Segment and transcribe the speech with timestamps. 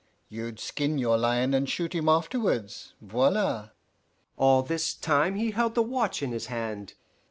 [0.29, 3.69] You'd skin your lion and shoot him afterwards voila!"
[4.35, 6.95] All this time he held the watch in his hand.